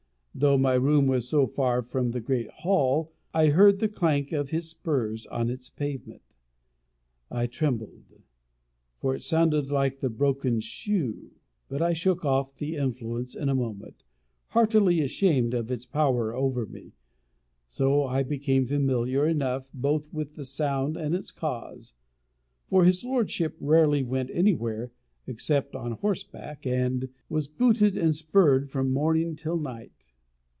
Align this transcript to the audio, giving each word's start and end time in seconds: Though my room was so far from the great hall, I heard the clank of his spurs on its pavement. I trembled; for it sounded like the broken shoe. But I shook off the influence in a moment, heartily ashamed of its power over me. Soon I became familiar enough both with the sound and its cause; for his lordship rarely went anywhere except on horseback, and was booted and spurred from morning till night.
Though 0.33 0.57
my 0.57 0.75
room 0.75 1.07
was 1.07 1.27
so 1.27 1.45
far 1.45 1.81
from 1.81 2.11
the 2.11 2.21
great 2.21 2.49
hall, 2.49 3.11
I 3.33 3.47
heard 3.47 3.79
the 3.79 3.89
clank 3.89 4.31
of 4.31 4.49
his 4.49 4.67
spurs 4.69 5.27
on 5.27 5.49
its 5.49 5.69
pavement. 5.69 6.21
I 7.29 7.47
trembled; 7.47 8.21
for 8.97 9.13
it 9.13 9.23
sounded 9.23 9.69
like 9.69 9.99
the 9.99 10.09
broken 10.09 10.61
shoe. 10.61 11.31
But 11.67 11.81
I 11.81 11.91
shook 11.91 12.23
off 12.23 12.55
the 12.55 12.77
influence 12.77 13.35
in 13.35 13.49
a 13.49 13.53
moment, 13.53 14.03
heartily 14.47 15.01
ashamed 15.01 15.53
of 15.53 15.69
its 15.69 15.85
power 15.85 16.33
over 16.33 16.65
me. 16.65 16.93
Soon 17.67 18.07
I 18.07 18.23
became 18.23 18.65
familiar 18.65 19.27
enough 19.27 19.69
both 19.73 20.13
with 20.13 20.35
the 20.35 20.45
sound 20.45 20.95
and 20.95 21.13
its 21.13 21.31
cause; 21.31 21.93
for 22.69 22.85
his 22.85 23.03
lordship 23.03 23.57
rarely 23.59 24.01
went 24.01 24.31
anywhere 24.31 24.91
except 25.27 25.75
on 25.75 25.91
horseback, 25.91 26.65
and 26.65 27.09
was 27.27 27.47
booted 27.47 27.97
and 27.97 28.15
spurred 28.15 28.69
from 28.69 28.91
morning 28.93 29.35
till 29.35 29.57
night. 29.57 30.07